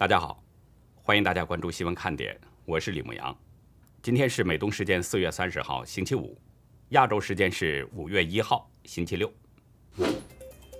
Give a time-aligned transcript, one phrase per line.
[0.00, 0.42] 大家好，
[1.02, 2.34] 欢迎大家关注新闻看点，
[2.64, 3.36] 我是李牧阳。
[4.00, 6.34] 今天是美东时间四月三十号星期五，
[6.88, 9.30] 亚洲时间是五月一号星期六。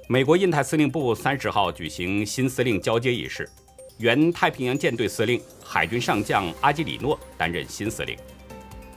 [0.08, 3.46] 美国印太司令部三十号举行新司令交接仪式，
[3.98, 8.16] 原太平洋舰队司令海军上将阿基里诺担任新司令。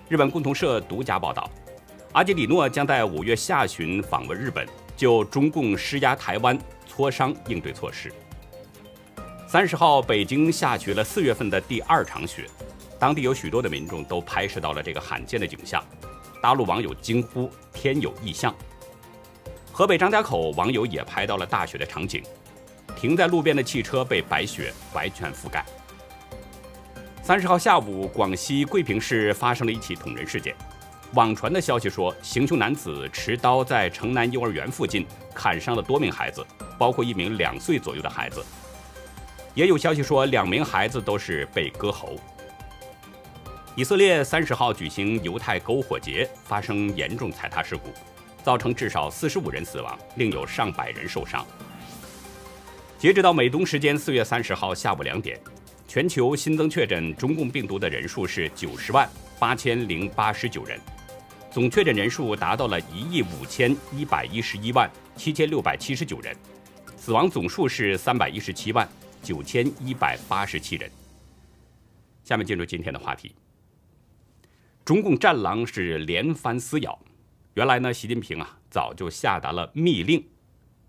[0.07, 1.51] 日本共同社独家报道，
[2.13, 4.65] 阿基里诺将在五月下旬访问日本，
[4.95, 8.09] 就中共施压台湾磋商应对措施。
[9.53, 12.49] 三十号，北京下起了四月份的第二场雪，
[12.98, 15.85] 当地有许多的民众都拍摄到了这个罕见的景象，
[16.41, 18.52] 大陆网友惊呼“天有异象”。
[19.71, 22.23] 河北张家口网友也拍到了大雪的场景，
[22.95, 25.63] 停在路边的汽车被白雪完全覆盖。
[27.21, 30.55] 三十号下午，广西桂平市发生了一起捅人事件，
[31.13, 36.43] 网传的消息说，行凶男子持刀在城南幼儿园附近砍伤了多名孩子，
[36.76, 38.43] 包括一名两岁左右的孩子。
[39.55, 42.15] 也有消息说，两名孩子都是被割喉。
[43.76, 47.90] 以色列三十号举行犹太篝火节，发生严重踩踏事故，
[48.43, 51.46] 造成至少四十五人死亡，另有上百人受伤。
[52.98, 55.40] 截止到美东时间四月三十号下午两点，
[55.87, 60.79] 全球新增确诊中共病毒的人数是九十万八千零八十九人，
[61.51, 66.35] 总确诊人数达到了一亿五千一百一十一万七千六百七十九人，
[66.96, 68.88] 死亡总数是三百一十七万。
[69.24, 70.91] 九千一百八十七人。
[72.24, 73.34] 下面进入今天的话题。
[74.85, 77.00] 中共战狼是连番撕咬，
[77.53, 80.24] 原来呢，习近平啊早就下达了密令，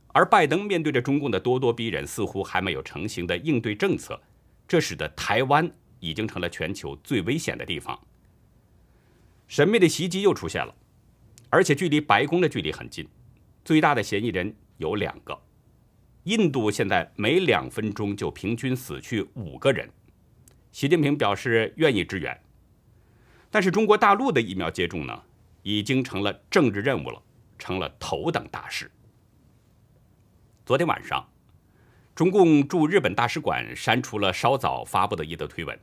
[0.09, 4.21] 而拜登面对着中共的咄咄逼人，似乎还没有成型的应对政策，
[4.67, 7.99] 这使得台湾已经成了全球最危险的地方。
[9.47, 10.75] 神秘的袭击又出现了，
[11.51, 13.07] 而且距离白宫的距离很近，
[13.65, 15.41] 最大的嫌疑人有两个。
[16.25, 19.87] 印度现在每两分钟就平均死去五个人，
[20.73, 22.41] 习近平表示愿意支援，
[23.51, 25.23] 但是中国大陆的疫苗接种呢，
[25.63, 27.23] 已经成了政治任务了，
[27.59, 28.91] 成了头等大事。
[30.65, 31.29] 昨天晚上，
[32.15, 35.79] 中共驻日本大使馆删除了稍早发布的一则推文，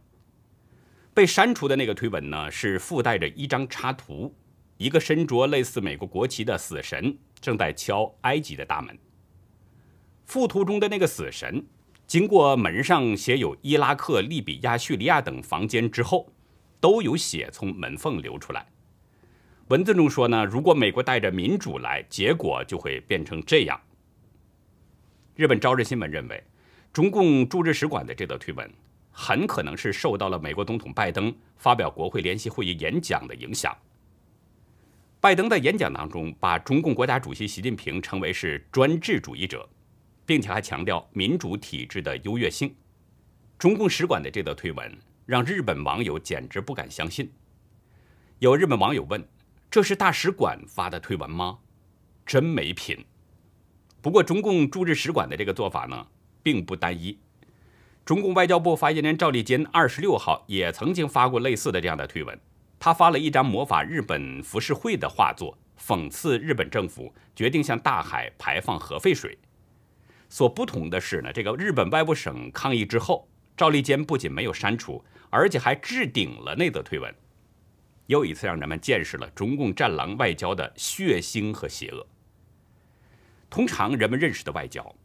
[1.14, 4.34] 被删除的那个推文呢，是附带着一张插图，
[4.78, 8.98] 一个身着类似美国国旗的死神正在敲埃及的大门。
[10.32, 11.62] 附图中的那个死神，
[12.08, 16.32] 经过门上写有伊拉克、利比亚、叙利亚等房间之后，
[16.80, 18.66] 都有血从门缝流出来。
[19.68, 23.78] 文字中说呢，如果美国带着民主来，结果就会变成这样。
[25.36, 26.42] 日本朝日新闻认为，
[26.94, 28.72] 中共驻日使馆的这则推文，
[29.12, 33.76] 很可能是受到了美国总统拜登发表国会联席会议演讲的影响。
[35.20, 39.68] 拜登在演讲当中，把中共国家主席习近平称为是专制主义者。
[40.26, 42.76] 并且还强调民主体制的优越性。
[43.58, 47.32] 中共使馆的这则推文让日本网友简直不敢相信。
[48.40, 49.28] 有日本网友问
[49.70, 51.60] ：“这是大使馆发的推文吗？”
[52.26, 53.06] 真没品。
[54.02, 56.08] 不过，中共驻日使馆的这个做法呢，
[56.42, 57.20] 并不单一。
[58.04, 62.40] 中共外交部发言人赵立坚二十六号也曾经发过类似的这样的推文。
[62.80, 69.38] 他发了一张模仿日本浮世绘的画作，讽刺日本政府决定向大海排放核废水。
[70.32, 73.28] 所不同的是呢，这个日本外务省抗议之后，
[73.58, 77.14] 赵立坚不仅没有删除，而且还置顶了那则推文，
[78.08, 82.08] 又一次让人们见识了中共战狼外交的血腥和邪恶。
[83.50, 84.96] 通常人们认识的外交，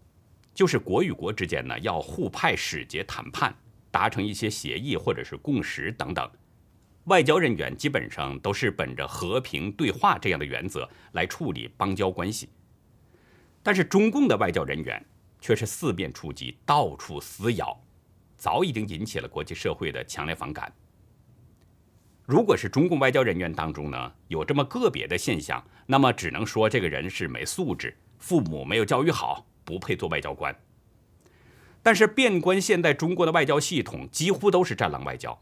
[0.55, 3.53] 就是国与国之间呢要互派使节谈判，
[3.91, 6.31] 达成一些协议或者是共识等等，
[7.07, 12.49] 外交人员基本上都是本着和平对话这样的原则来处理邦交关系。
[13.65, 15.05] 但是中共的外交人员。
[15.47, 17.81] 却是四面出击，到处撕咬，
[18.37, 20.73] 早已经引起了国际社会的强烈反感。
[22.25, 30.53] 如果是中共外交人员当中呢有这么个别的现象，那么只能说这个人是没素质，父母没有教育好，不配做外交官。
[31.81, 35.41] 但是遍观现代中国的外交系统，几乎都是战狼外交，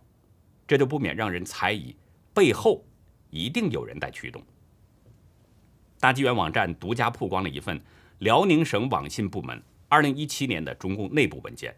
[0.66, 1.96] 这就不免让人猜疑
[2.34, 2.84] 背后
[3.30, 4.42] 一定有人在驱动。
[5.98, 7.82] 大纪元网站独家曝光了一份
[8.18, 9.62] 辽宁省网信部门。
[9.94, 11.72] 二零一七年的中共内部文件，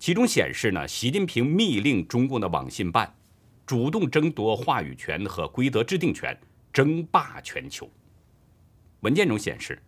[0.00, 3.14] 其中显示呢，习近平密令中共的网信办
[3.64, 6.36] 主动争夺话语权和规则制定权，
[6.72, 7.88] 争霸全球。
[9.02, 9.80] 文件中显示，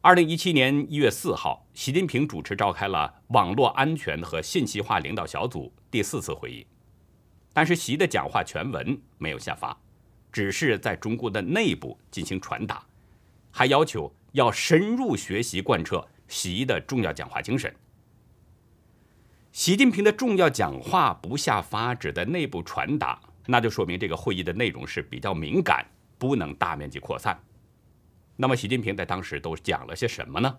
[0.00, 6.64] 二零一七年一月四号，习近平主持召开了网络安全和信息化领导小组第四次会议，
[7.52, 9.76] 但是习的讲话全文没有下发，
[10.30, 12.86] 只是在中国的内部进行传达，
[13.50, 16.06] 还要求要深入学习贯彻。
[16.30, 17.74] 习的重要讲话精神。
[19.50, 25.84] 习近平的重要讲话不下发指的内部传达，那就说明这个会议的内容是比较敏感，
[26.18, 27.38] 不能大面积扩散。
[28.36, 30.56] 那么，习近平在当时都讲了些什么呢？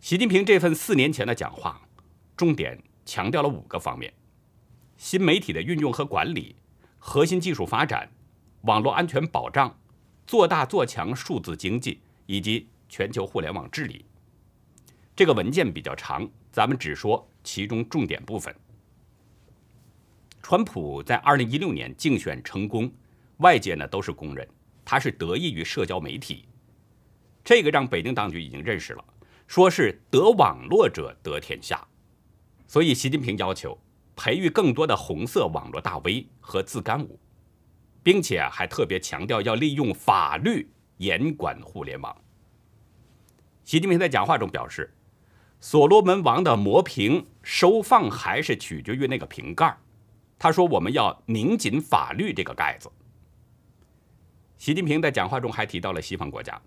[0.00, 1.82] 习近平这份四年前的讲话，
[2.36, 4.14] 重点强调了五个方面：
[4.96, 6.54] 新媒体的运用和管理、
[6.96, 8.08] 核心技术发展、
[8.62, 9.76] 网络安全保障、
[10.28, 14.04] 做大做强数字经济以及全球互联网治理。
[15.14, 18.54] 这个文件比较长，咱们只说其中重点部分。
[20.42, 22.90] 川普在二零一六年竞选成功，
[23.38, 24.48] 外界呢都是公认。
[24.84, 26.44] 他是得益于社交媒体，
[27.44, 29.04] 这个让北京当局已经认识了，
[29.46, 31.86] 说是得网络者得天下，
[32.66, 33.78] 所以习近平要求
[34.16, 37.16] 培育更多的红色网络大 V 和自干五，
[38.02, 42.14] 并且还特别强调要利用法律严管互联网。
[43.64, 44.92] 习近平在讲话中表示，
[45.62, 49.72] 所罗门王的魔瓶收放还是取决于那个瓶盖
[50.36, 52.90] 他说我们要拧紧法律这个盖子。
[54.58, 56.60] 习近平在讲话中还提到了西方国家，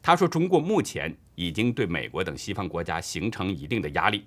[0.00, 4.24] 他说：“中国目前已经对美国等西方国家形成一定的压力，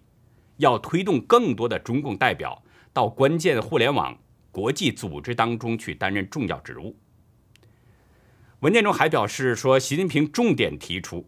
[0.57, 2.61] 要推动更多的中共代表
[2.93, 4.15] 到关键互联网
[4.51, 6.95] 国际组织当中去担任重要职务。”
[8.61, 11.27] 文件中还表示说，习近平重点提出，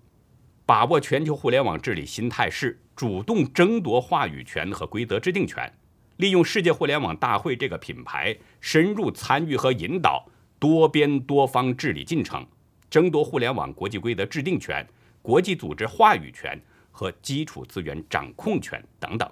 [0.67, 5.73] 把握全球互联网治理新态势，主动争夺话语权和规则制定权，
[6.17, 10.29] 利用世界互联网大会这个品牌，深入参与和引导。
[10.59, 12.45] 多边多方治理进程，
[12.89, 14.85] 争夺互联网国际规则制定权、
[15.21, 16.59] 国际组织话语权
[16.91, 19.31] 和基础资源掌控权等等。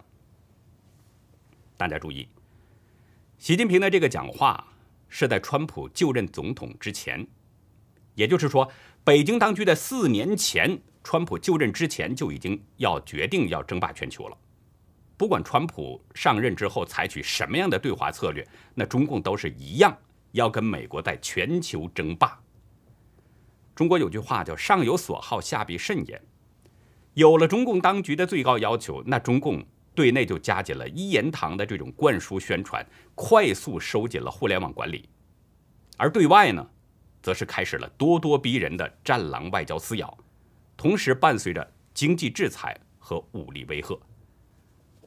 [1.75, 2.29] 大家注意，
[3.39, 4.67] 习近平的这个讲话
[5.09, 7.27] 是在川普就任总统之前，
[8.13, 8.71] 也就是说，
[9.03, 14.35] 北京当局在四年前川普就任之前就已经要决定要争霸全球了。
[15.15, 19.95] 不管川普上任之后采取什么样的对华策略，那中共都是一样。
[20.31, 22.37] 要跟美国在全球争霸。
[23.75, 26.21] 中国有句话叫“上有所好，下必甚焉”。
[27.13, 29.63] 有了中共当局的最高要求，那中共
[29.93, 35.07] 对内就加紧了一言堂的这种灌输宣传，快速收紧了互联网管理；
[35.97, 36.67] 而对外呢，
[37.21, 40.17] 则是开始了咄咄逼人的战狼外交撕咬，
[40.77, 43.99] 同时伴随着经济制裁和武力威吓。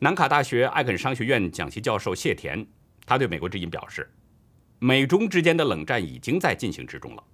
[0.00, 2.66] 南卡大学艾肯商学院讲席教授谢田，
[3.04, 4.08] 他对美国之音表示。
[4.80, 7.24] 美中之间的冷战已经在进行之中了，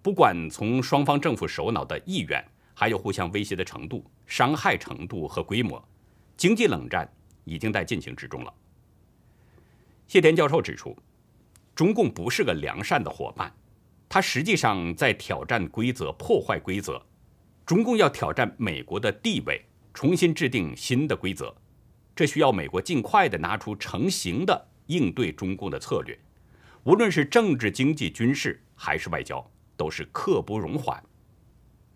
[0.00, 5.84] 不管从双方政府首脑的意愿，还有互相威胁的程度、伤害程度和规模，
[6.36, 8.54] 经济冷战已经在进行之中了。
[10.06, 10.96] 谢田教授指出，
[11.74, 13.52] 中共不是个良善的伙伴，
[14.08, 17.04] 他实际上在挑战规则、破坏规则。
[17.66, 19.64] 中共要挑战美国的地位，
[19.94, 21.54] 重新制定新的规则，
[22.14, 26.18] 这需要美国尽快的拿出成型的应对中共的策略。
[26.82, 31.02] 无论是政治、经济、军事还是外交，都是刻不容缓。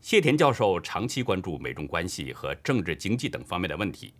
[0.01, 4.15] 谢田教授长期关注美中关系和政治、经济等方面的问题，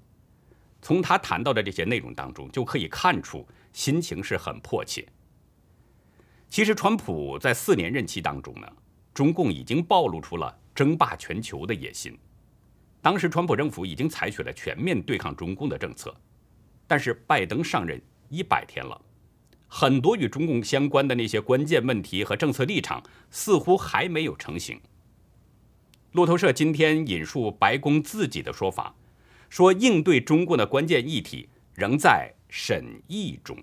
[0.83, 5.09] 从他谈到的这些内容当中，就可以看出心情是很迫切。
[6.51, 8.69] 其实，川普在四年任期当中呢，
[9.15, 12.17] 中共已经暴露出了争霸全球的野心。
[13.03, 16.15] 当时，川普政府已经采取了全面对抗中共的政策，
[16.87, 19.01] 但是拜登上任一百天了。
[19.67, 24.81] 很多与中共相关的那些关键问题和政策立场似乎还没有成型。
[26.13, 28.95] 路透社今天引述白宫自己的说法，
[29.49, 33.59] 说应对中共的关键议题仍在审议中。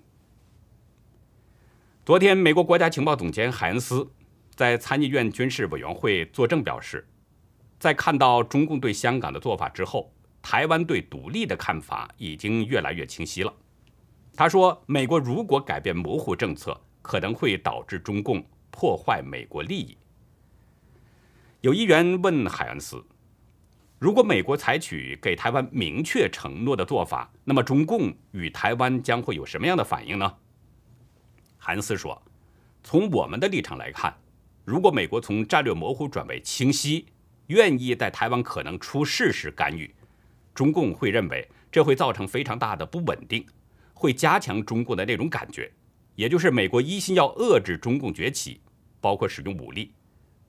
[2.04, 4.10] 昨天，美国国家情报总监海恩斯
[4.56, 7.06] 在参议院军事委员会作证表示，
[7.78, 10.10] 在看到中共对香港的做法之后，
[10.40, 13.52] 台湾对独立的看法已经越来越清晰了。
[14.34, 19.94] 他说：“美国如果改变模糊政策，可能会导致中共破坏美国利益。”
[21.60, 23.04] 有议员问海恩斯
[23.98, 30.34] ：“如果美国采取给台湾明确承诺的做法，那么中共与台湾将会有什么样的反应呢？”
[31.58, 32.22] 海恩斯说
[32.82, 34.14] ：“从我们的立场来看，
[34.66, 37.06] 如果美国从战略模糊转为清晰，
[37.46, 39.94] 愿意在台湾可能出事时干预，
[40.52, 43.46] 中共会认为这会造成非常大的不稳定。”
[43.98, 45.72] 会加强中共的那种感觉，
[46.16, 48.60] 也就是美国一心要遏制中共崛起，
[49.00, 49.94] 包括使用武力，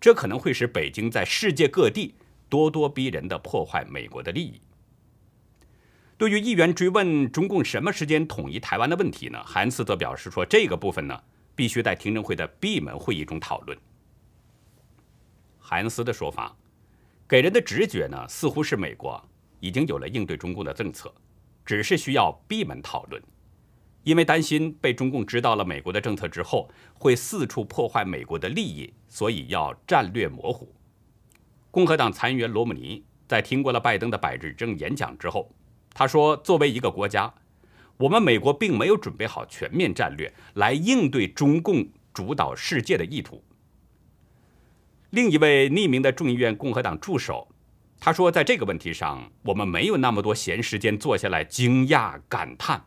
[0.02, 2.16] 这可能会使北京在世界各地
[2.50, 4.60] 咄咄逼人的破坏美国的利益。
[6.18, 9.42] 对于议员追问中共什么时间统一台湾的问题呢？
[9.46, 11.18] 韩斯则表示说，这个部分呢
[11.56, 13.78] 必须在听证会的闭门会议中讨论。
[15.70, 16.56] 韩斯的说法
[17.28, 19.22] 给人的直觉呢，似乎是美国
[19.60, 21.14] 已经有了应对中共的政策。
[21.66, 23.22] 只是需要闭门讨论，
[24.04, 30.74] 因为担心被中共知道了美国的政策之后，会四处破坏美国的利益，所以要战略模糊。
[31.70, 35.52] 共和党参议员罗姆尼在听过了拜登的百日政演讲之后，
[35.94, 37.34] 他说：“作为一个国家，
[37.98, 43.44] 我们美国并没有准备好全面战略来应对中共主导世界的意图。”
[45.12, 47.48] 另一位匿名的众议院共和党助手。
[48.00, 52.86] 他说，在这个问题上，我们没有那么多闲时间坐下来惊讶感叹，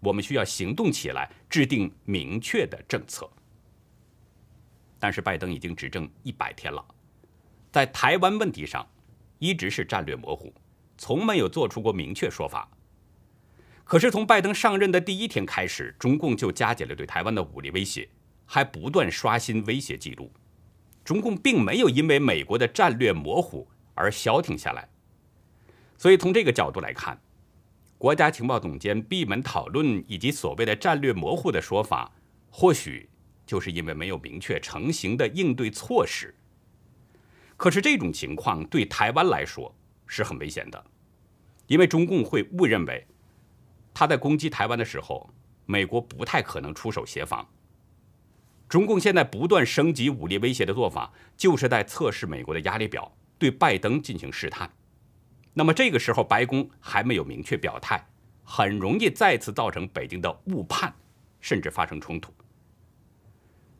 [0.00, 3.28] 我们需要行动起来，制定明确的政策。
[4.98, 6.84] 但是，拜登已经执政一百天了，
[7.72, 8.86] 在台湾问题上，
[9.38, 10.54] 一直是战略模糊，
[10.96, 12.70] 从没有做出过明确说法。
[13.82, 18.08] 可是，从拜登上任的第一天开始，中共就加紧了对台湾的武力威胁，
[18.46, 20.32] 还不断刷新威胁记录。
[21.04, 23.68] 中共并没有因为美国的战略模糊。
[23.96, 24.88] 而消停下来，
[25.96, 27.16] 所以从这个角度来看，
[27.96, 32.10] 国家情报总监闭门讨论以及所谓的战略模糊的说法，
[32.50, 33.08] 或许
[33.46, 36.34] 就是因为没有明确成型的应对措施。
[37.56, 39.72] 可是这种情况对台湾来说
[40.08, 40.84] 是很危险的，
[41.68, 43.06] 因为中共会误认为
[43.94, 45.32] 他在攻击台湾的时候，
[45.66, 47.48] 美国不太可能出手协防。
[48.74, 53.16] 中共现在不断升级武力威胁的做法，就是在测试美国的压力表。
[53.38, 54.68] 对拜登进行试探，
[55.52, 58.04] 那么这个时候白宫还没有明确表态，
[58.42, 60.92] 很容易再次造成北京的误判，
[61.40, 62.34] 甚至发生冲突。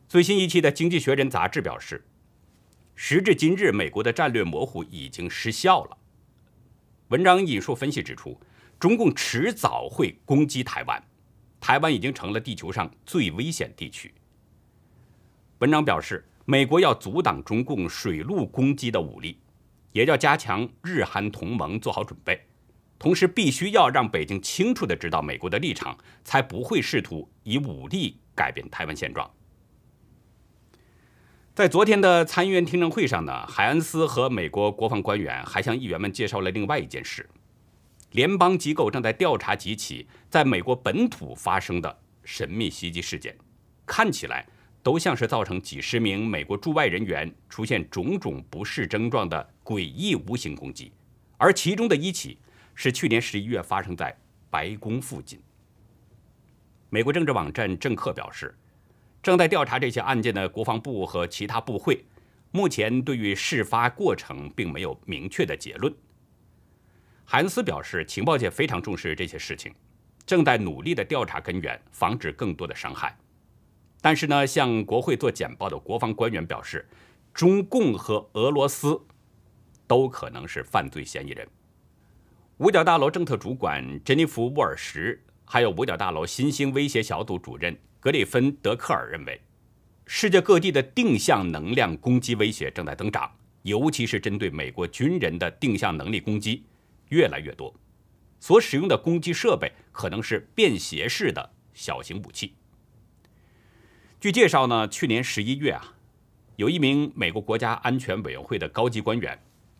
[0.07, 2.01] 最新一期的《经济学人》杂志表示，
[2.95, 5.97] 时至今日，美国的战略模糊已经失效了。
[7.09, 8.39] 文章引述分析指出，
[8.79, 11.03] 中共迟早会攻击台湾，
[11.59, 14.13] 台湾已经成了地球上最危险地区。
[15.59, 19.39] 文章表示，美国要阻挡中共水陆攻击的武力。
[19.93, 22.45] 也要加强日韩同盟，做好准备，
[22.99, 29.31] 同时必须要让北京清楚地知道美国的立场，才不会试图以武力改变台湾现状。
[31.53, 37.29] 在昨天的参议院听证会上呢，海恩斯和美国国防官员还向议员们介绍了另外一件事：
[38.11, 43.37] 联邦机构正在调查几起在美国本土发生的神秘袭击事件，
[43.85, 44.45] 看起来。
[44.85, 50.93] 都像是造成几十名美国驻外人员出现种种不适症状的诡异无形攻击，
[51.37, 52.37] 而其中的一起
[52.75, 54.15] 是去年十一月发生在
[54.47, 55.41] 白宫附近。
[56.91, 58.55] 美国政治网站政客表示，
[59.23, 62.05] 正在调查这些案件的国防部和其他部会，
[62.51, 65.91] 目前对于事发过程并没有明确的结论。
[67.23, 69.73] 韩斯表示，情报界非常重视这些事情，
[70.27, 73.17] 正在努力的调查根源，防止更多的伤害。
[74.05, 76.87] 但是呢，向国会做简报的国防官员表示，
[77.33, 79.01] 中共和俄罗斯
[79.87, 81.47] 都可能是犯罪嫌疑人。
[82.57, 89.41] 五角大楼政策主管珍妮弗·沃尔什，还有五角大楼新兴威胁小组主任格里芬·德克尔认为，
[90.05, 93.31] 世界各地的定向能量攻击威胁正在增长，
[93.63, 96.63] 尤其是针对美国军人的定向能力攻击
[97.09, 97.73] 越来越多，
[98.39, 102.53] 所使用的攻击设备可能是便携式的小型武器。
[104.19, 105.93] 据介绍呢，去年十一月啊，
[106.55, 109.37] 有一名美国国家安全委员会的高级官员，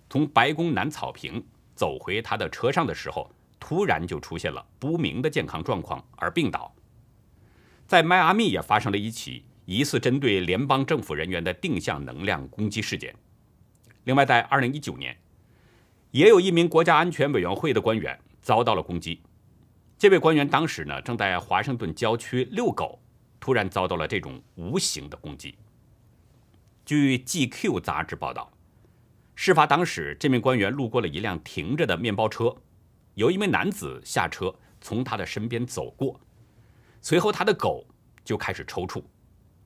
[0.09, 6.71] 从白宫南草坪走回他的车上的时候，突然就出现了不明的健康状况而病倒。
[7.87, 13.15] 在迈阿密也发生了一起疑似针对联邦政府人员的定向能量攻击事件。
[14.03, 15.17] 另外，在二零一九年，
[16.11, 19.21] 也有一名国家安全委员会的官员遭到了攻击。
[19.97, 22.99] 这位官员当时呢，正在华盛顿郊区遛狗。
[23.45, 25.55] 突然遭到了这种无形的攻击。
[26.83, 28.51] 据 GQ 杂志报道，
[29.35, 32.55] 事发当时，这名官员路过了一辆停着的面包车，
[33.13, 36.19] 有一名男子下车从他的身边走过，
[37.01, 37.85] 随后他的狗
[38.23, 39.03] 就开始抽搐，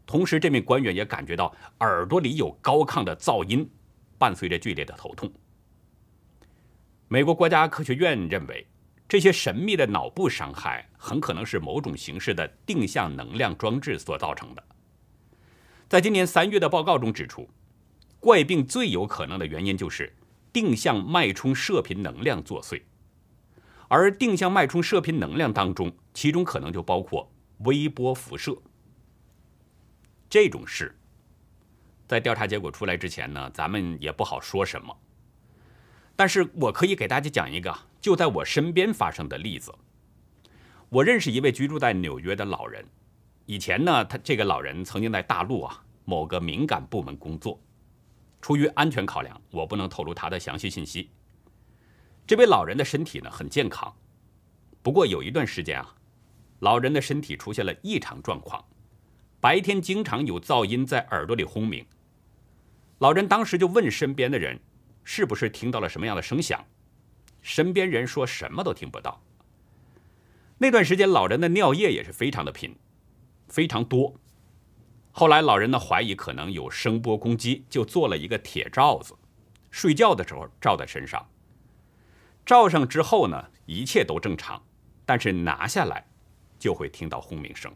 [0.05, 3.65] 同时这名官员也感觉到耳朵里有高亢的噪音，
[4.17, 5.31] 伴随着剧烈的头痛。
[7.07, 8.67] 美国国家科学院认为。
[9.09, 14.63] 这些神秘的脑部伤害很可能是某种形式的定向能量装置所造成的。
[15.87, 17.49] 在今年三月的报告中指出，
[18.19, 20.15] 怪病最有可能的原因就是
[20.53, 22.83] 定向脉冲射频能量作祟，
[23.87, 28.55] 而定向脉冲射频能量当中，其中可能就包括微波辐射。
[30.29, 30.95] 这种事，
[32.07, 34.95] 在调查结果出来之前呢，咱们也不好说什么。
[36.19, 39.73] 但是我可以给大家讲一个就在我身边发生的例子。
[40.89, 42.83] 我认识一位居住在纽约的老人，
[43.45, 47.57] 以前呢，他这个老人曾经在大陆啊某个敏感部门工作。
[48.41, 51.09] 出于安全考量，我不能透露他的详细信息。
[52.27, 53.95] 这位老人的身体呢很健康，
[54.81, 55.95] 不过有一段时间啊，
[56.59, 58.61] 老人的身体出现了异常状况，
[59.39, 61.85] 白天经常有噪音在耳朵里轰鸣。
[62.97, 64.59] 老人当时就问身边的人，
[65.03, 66.63] 是不是听到了什么样的声响？
[67.41, 69.21] 身边人说什么都听不到。
[70.57, 72.75] 那段时间，老人的尿液也是非常的频，
[73.47, 74.13] 非常多。
[75.11, 79.15] 后来，老人呢怀疑可能有声波攻击，就做了一个铁罩子，
[79.71, 81.25] 睡觉的时候罩在身上。
[82.45, 84.61] 罩上之后呢，一切都正常，
[85.05, 86.05] 但是拿下来，
[86.59, 87.73] 就会听到轰鸣声。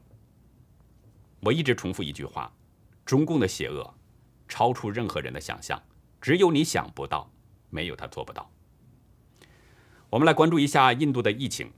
[1.39, 2.51] 我一直重复一句话：
[3.05, 3.93] 中共的邪恶，
[4.47, 5.81] 超出任何人的想象，
[6.23, 7.29] 只有你想不到，
[7.69, 8.49] 没有他做不到。
[10.09, 11.69] 我们来关注一下印度的疫情。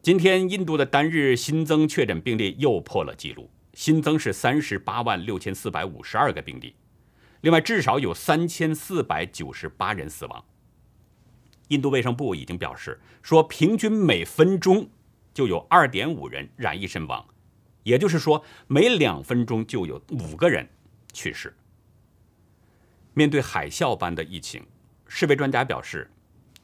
[0.00, 6.74] 今天，印度的单日新增确诊病例又破了纪录，新增是三十八万六千四百五十二个病例，
[7.42, 10.42] 另外至少有三千四百九十八人死亡。
[11.68, 14.88] 印度卫生部已经表示，说平均每分钟
[15.34, 17.22] 就有二点五人染疫身亡，
[17.82, 20.66] 也就是说每两分钟就有五个人
[21.12, 21.54] 去世。
[23.18, 24.64] 面对海啸般的疫情，
[25.08, 26.08] 世卫专家表示。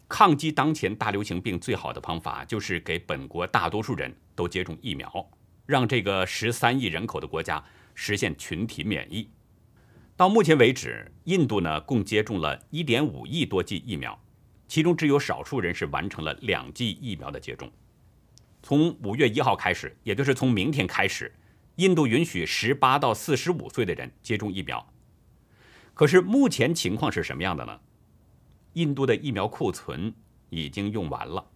[0.06, 5.28] 抗击当前大流行病最好的方法就是给本国大多数人都接种疫苗，
[5.66, 7.60] 让这个十三亿人口的国家
[7.96, 9.28] 实现群体免疫。
[10.16, 14.16] 到目前为止，印度呢共接种了一点五亿多剂疫苗，
[14.68, 17.68] 其中只有少数人是完成了两剂疫苗的接种。
[18.62, 21.34] 从五月一号开始，也就是从明天开始，
[21.76, 24.93] 印度允许十八到四十五岁的人接种疫苗。
[25.94, 27.80] 可是目前情况是什么样的呢？
[28.74, 30.12] 印度的疫苗库存
[30.50, 31.46] 已经用完了。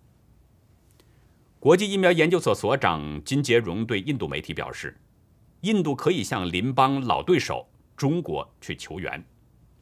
[1.59, 4.97] 国际疫苗研究所所长金杰荣对印度媒体表示，
[5.63, 9.25] 印度可以向邻邦老对手中国去求援，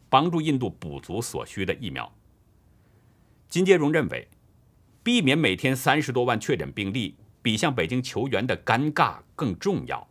[0.09, 2.11] 帮助印度补足所需的疫苗。
[3.51, 4.27] 金杰荣认为，
[5.03, 10.09] 避免每天三十多万确诊病例，比向北京求援的尴尬更重要。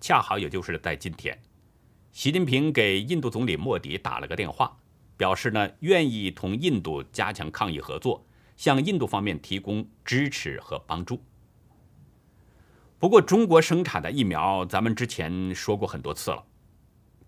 [0.00, 1.36] 恰好也就是在今天，
[2.14, 4.78] 习近平给印度总理莫迪打了个电话。
[5.16, 8.24] 表示呢，愿意同印度加强抗疫合作，
[8.56, 11.20] 向印度方面提供支持和帮助。
[13.00, 16.44] 不过，中国生产的疫苗，咱们之前说过很多次了。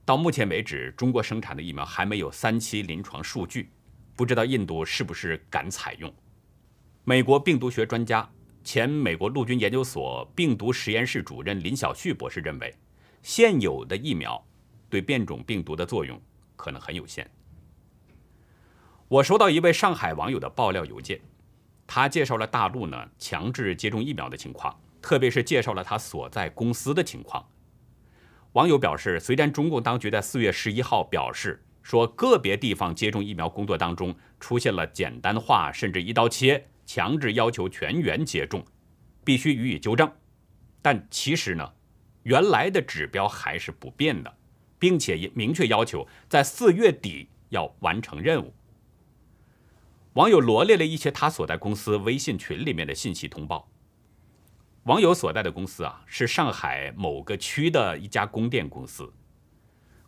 [0.04, 3.70] 到目前为止，中国生产的疫苗还没有三期临床数据，
[4.14, 6.12] 不知道印度是不是敢采用。
[7.02, 8.28] 美国病毒学专家、
[8.62, 12.72] 前美国陆军研究所病毒实验室主任林小旭博士认为，
[13.22, 14.44] 现有的疫苗
[14.96, 16.18] 对变种病毒的作用
[16.56, 17.30] 可能很有限。
[19.08, 21.20] 我收到一位上海网友的爆料邮件，
[21.86, 27.46] 他介绍了大陆呢强制接种疫苗的情况，特别是介绍了他所在公司的情况。
[28.54, 38.64] 网友表示，虽然中共当局在四月十一号表示说个别地方接种疫苗工作当中出现了简单化甚至一刀切，强制要求全员接种，
[39.22, 40.10] 必须予以纠正，
[40.80, 41.70] 但其实呢，
[42.22, 44.34] 原来的指标还是不变的，
[44.78, 48.52] 并且也明确要求在四月底要完成任务。
[50.14, 53.68] 网友罗列了一些他所在公司微信群里面的信息通报。
[54.84, 59.12] 网友所在的公司啊，是上海某个区的一家供电公司。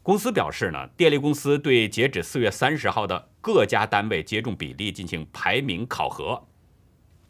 [0.03, 6.43] 公司表示呢，电力公司对截止四月三十号的各家单位接种比例进行排名考核，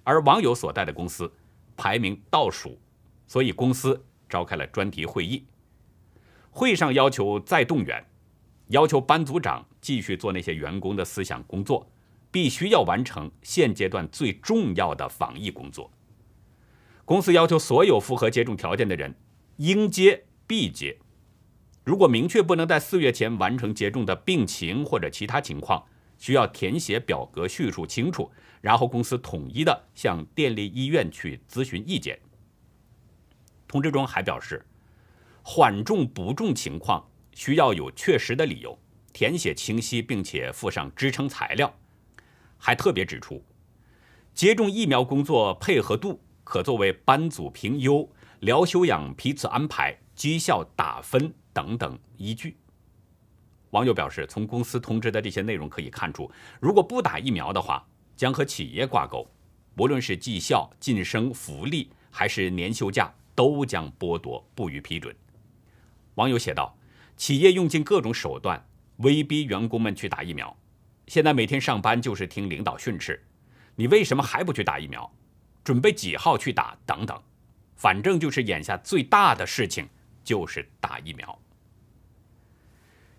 [0.05, 1.33] 而网友所在的公司
[1.77, 2.79] 排名倒数，
[3.27, 5.44] 所以公司召开了专题会议。
[6.59, 8.05] 会上要求再动员，
[8.71, 11.88] 要求班组长继续做那些员工的思想工作。
[12.31, 15.90] 必须要完成现阶段最重要的防疫工作。
[17.07, 19.14] 公司要求所有符合接种条件的人
[19.57, 20.99] 应接必接。
[21.85, 25.83] 如果明确不能在四月前完成接种的病情或者其他情况，
[26.18, 32.18] 需要填写表格叙述清楚，然后公司统一的向电力医院去咨询意见。
[33.66, 34.62] 通知中还表示，
[35.50, 38.78] 缓重不重情况需要有确实的理由，
[39.14, 41.74] 填写清晰，并且附上支撑材料。
[42.58, 43.42] 还特别指出，
[44.34, 48.06] 接种疫苗工作配合度可作为班组评优、
[48.40, 52.58] 疗休养批次安排、绩效打分等等依据。
[53.70, 56.30] 网友表示，从公司通知的这些内容可以看出，
[56.61, 57.82] 如果不打疫苗的话，
[58.14, 59.26] 将和企业挂钩，
[59.78, 65.16] 无论是绩效、晋升、福利还是年休假，都将剥夺，不予批准。
[66.18, 66.76] 网友写道
[67.16, 70.54] ：“企业用尽各种手段威逼员工们去打疫苗。”
[71.07, 73.24] 现在每天上班就是听领导训斥，
[73.76, 75.11] 你为什么还不去打疫苗？
[75.62, 76.76] 准备几号去打？
[76.85, 77.16] 等等，
[77.76, 79.88] 反正就是眼下最大的事情
[80.24, 81.38] 就是打疫苗。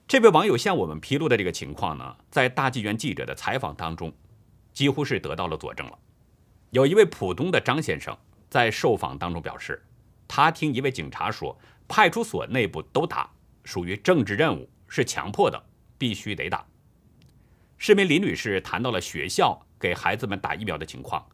[0.06, 4.14] 这位网友向我们披露的这个情况呢，在大纪元记者的采访当中，
[4.74, 5.98] 几乎是得到了佐证了。
[6.72, 8.16] 有一位浦东的张先生
[8.50, 9.82] 在受访当中表示，
[10.28, 11.58] 他听一位警察说，
[11.90, 13.30] 派出所内部都打，
[13.66, 15.62] 属于政治任务，是强迫的，
[15.98, 16.64] 必须得打。
[17.80, 21.28] 市民李女士谈到了学校给孩子们打疫苗的情况，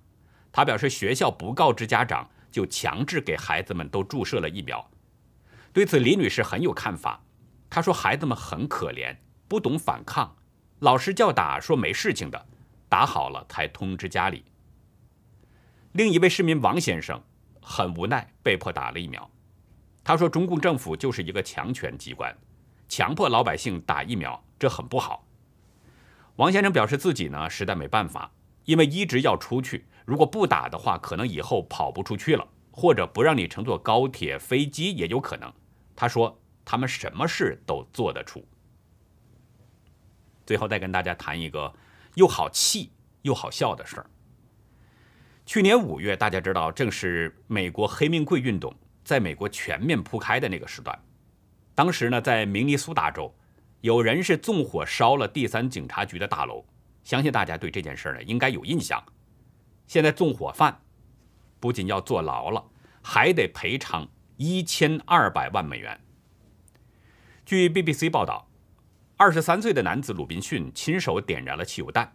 [0.54, 4.90] 她表示，学校不告知家长就强制给孩子们都注射了疫苗。
[5.74, 7.22] 对此，李女士很有看法，
[7.70, 9.18] 她说，孩子们很可怜，
[9.50, 10.38] 不懂反抗，
[10.80, 12.48] 老师叫打说没事情的，
[12.88, 14.46] 打好了才通知家里。
[15.92, 17.22] 另一位市民王先生
[17.62, 19.30] 很无奈，被迫打了疫苗。
[20.06, 22.34] 他说：“中共政府就是一个强权机关，
[22.88, 25.26] 强迫老百姓打疫苗，这很不好。”
[26.38, 28.32] 王先生表示自己呢实在没办法，
[28.66, 35.52] 因为一直要出去，如果不打的话，可能以后跑不出去了，或者不让你乘坐高铁、飞机也有可能。
[35.96, 38.46] 他说：“他们什么事都做得出。”
[40.46, 41.74] 最后再跟大家谈一个
[42.14, 42.92] 又好气
[43.24, 44.06] 又好笑的事儿。
[45.48, 48.72] 去年五月，大家知道，正是美国黑命贵运动
[49.06, 51.00] 在美国全面铺开的那个时段。
[51.76, 53.34] 当时呢，在明尼苏达州，
[53.82, 56.66] 有人是纵火烧了第三警察局的大楼。
[57.04, 59.02] 相信大家对这件事呢应该有印象。
[59.86, 60.82] 现在纵火犯
[61.60, 62.66] 不仅要坐牢了，
[63.04, 66.02] 还得赔偿一千二百万美元。
[67.46, 68.50] 据 BBC 报道，
[69.18, 72.12] 二十三岁的男子鲁滨逊亲手点燃了汽油弹，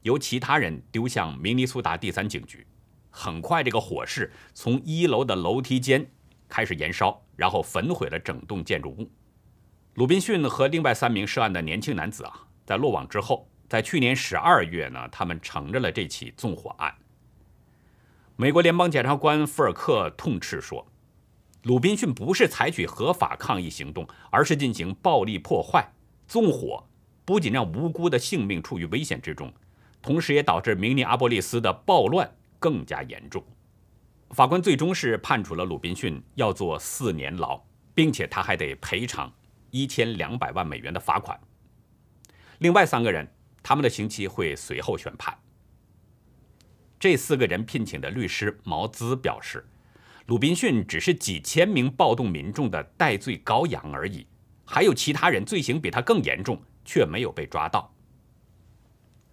[0.00, 2.66] 由其他人丢向明尼苏达第三警局。
[3.10, 6.10] 很快，这个火势从一楼的楼梯间
[6.50, 9.08] 开始燃烧，然后焚毁了整栋建筑物。
[9.94, 16.94] 鲁滨逊和另外三名涉案的年轻男子啊，在落网之后，在去年十二月呢，他们承认了这起纵火案。
[18.36, 20.86] 美国联邦检察官福尔克痛斥说
[21.64, 25.92] ：“鲁滨逊不是采取合法抗议行动，而是进行暴力破坏、
[26.26, 26.86] 纵火，
[27.24, 29.52] 不仅让无辜的性命处于危险之中，
[30.02, 33.42] 同时也导致明尼阿波利斯的暴乱。”更加严重，
[34.30, 37.60] 法官最终是判处了鲁滨逊要坐四年牢，
[37.94, 39.32] 并且他还得赔偿
[39.70, 41.38] 一千两百万美元的罚款。
[42.58, 43.28] 另外三个人，
[43.62, 45.36] 他们的刑期会随后宣判。
[46.98, 49.66] 这四个人聘请的律师毛兹表示，
[50.26, 54.26] 鲁滨逊只是几千名暴动民众的代罪羔羊而已，
[54.64, 57.92] 还有其他人罪行比他更严重，却没有被抓到。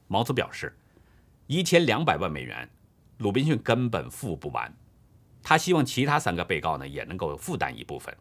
[0.07, 0.75] 毛兹表示，
[1.45, 2.67] 一千两百万美元。
[3.17, 4.71] 鲁滨逊根本付不完，
[5.49, 8.13] 他希望其他三个被告呢也能够负担一部分。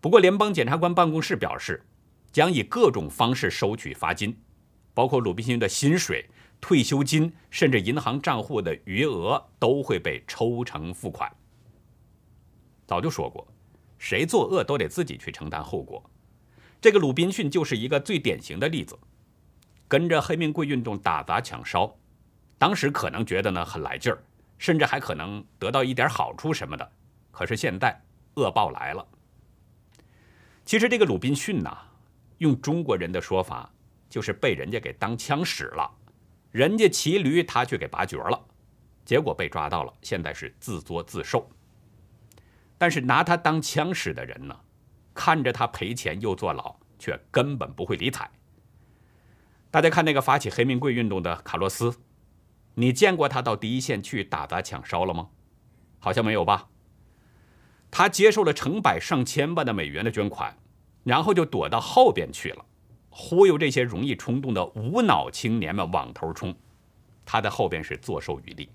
[0.00, 1.86] 不过，联邦检察官办公室表示，
[2.32, 4.36] 将以各种方式收取罚金，
[4.92, 6.28] 包括鲁滨逊的薪水、
[6.60, 11.30] 退休金，甚至银行账户的余额都会被抽成付款。
[12.88, 13.46] 早就说过，
[13.96, 16.02] 谁作恶都得自己去承担后果。
[16.80, 18.98] 这个鲁滨逊就是一个最典型的例子，
[19.86, 21.96] 跟着黑命贵运动打砸抢烧。
[22.58, 24.18] 当时可能觉得呢很来劲儿，
[24.64, 26.92] 甚至还可能得到一点好处什么的。
[27.30, 28.02] 可是现在
[28.36, 29.06] 恶报来了。
[30.64, 31.76] 其实这个鲁滨逊呐，
[32.38, 33.70] 用中国人的说法，
[34.08, 35.90] 就是被人家给当枪使了，
[36.50, 38.42] 人家骑驴，他却给拔角了，
[39.04, 41.46] 结果被抓到了，现在是自作自受。
[42.78, 44.58] 但是拿他当枪使的人呢，
[45.12, 48.30] 看着他赔钱又坐牢，却根本不会理睬。
[49.70, 51.94] 大家看那个发起黑命贵运动的卡洛斯。
[52.74, 55.28] 你见过他到第一线去打砸抢烧了吗？
[56.00, 56.68] 好像没有吧。
[57.90, 60.56] 他接受了成百上千万的美元的捐款，
[61.04, 62.64] 然后就躲到后边去了，
[63.08, 66.54] 忽悠这些容易冲动的无脑青年们往头冲。
[67.24, 68.68] 他在后边是坐收渔利。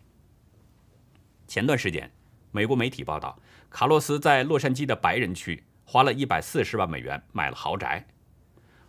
[1.47, 2.09] 前段时间，
[2.51, 3.37] 美国媒体报道，
[3.69, 8.07] 卡洛斯在洛杉矶的白人区花了一百四十万美元买了豪宅。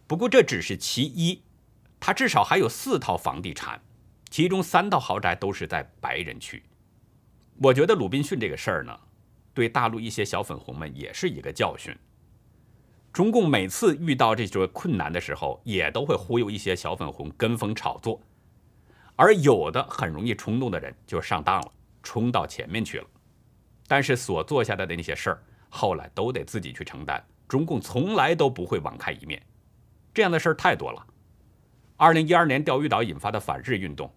[0.06, 1.42] 不过这只是其一，
[1.98, 3.82] 他至少还有四套房地产。
[4.30, 6.62] 其中三套豪宅都是在白人区，
[7.60, 8.96] 我觉得鲁滨逊这个事儿呢，
[9.52, 11.92] 对大陆一些小粉红们也是一个教训。
[13.12, 18.20] 中共每次遇到这种困难的时候，也都会忽悠一些小粉红跟风炒作，
[19.16, 21.72] 而有的很容易冲动的人就上当了，
[22.04, 23.06] 冲到前面去了。
[23.88, 27.20] 但是所做下来的那些事儿，后来都得自己去承担。
[27.48, 29.44] 中共从来都不会网开一面，
[30.14, 31.04] 这样的事儿太多了。
[31.96, 34.10] 二零一二年钓鱼岛引发的反日运动，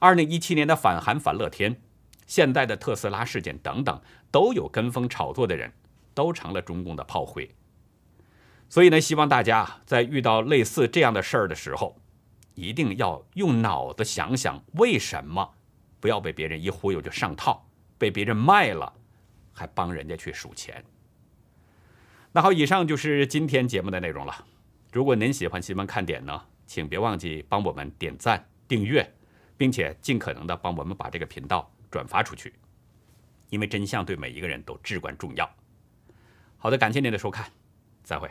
[0.00, 1.78] 二零一七年的反韩反乐天，
[2.26, 5.70] 现在的特斯拉事件等等，都有跟风炒作的人，
[6.14, 7.48] 都成了中共的炮灰。
[8.70, 12.00] 所以呢，希望大家在遇到类似这样的事儿的时候，
[12.54, 15.52] 一定要用脑子想想为什么，
[16.00, 18.90] 不要被别人一忽悠就上套，被别人卖了，
[19.52, 20.82] 还帮人家去数钱。
[22.32, 24.46] 那好，以上就是今天节目的内容了。
[24.92, 26.42] 如果您喜欢新闻看点呢？
[26.66, 29.12] 请别忘记帮我们点赞、订阅，
[29.60, 32.54] 并且尽可能的帮我们把这个频道转发出去，
[33.50, 35.46] 因为真相对每一个人都至关重要。
[36.56, 37.52] 好的，感谢您的收看，
[38.02, 38.30] 再会。